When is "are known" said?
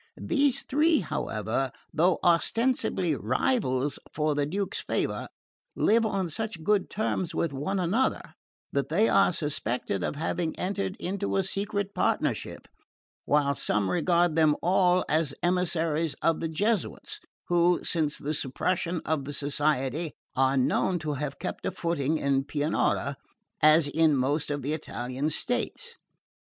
20.35-20.97